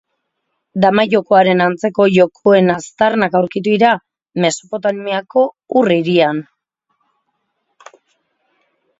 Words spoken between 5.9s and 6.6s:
hirian.